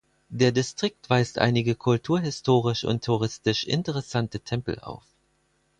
[0.29, 5.03] Der Distrikt weist einige kulturhistorisch und touristisch interessante Tempel auf.